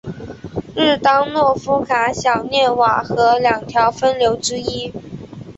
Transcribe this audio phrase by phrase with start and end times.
[0.75, 4.91] 日当诺夫卡小涅瓦河两条分流之一。